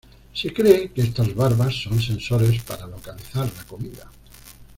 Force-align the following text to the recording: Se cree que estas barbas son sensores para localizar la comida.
Se 0.33 0.51
cree 0.51 0.91
que 0.91 1.01
estas 1.03 1.35
barbas 1.35 1.83
son 1.83 2.01
sensores 2.01 2.63
para 2.63 2.87
localizar 2.87 3.47
la 3.55 3.63
comida. 3.65 4.09